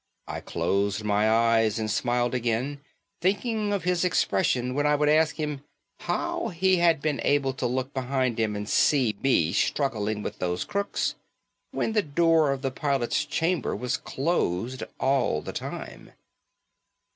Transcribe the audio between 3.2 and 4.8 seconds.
thinking of his expression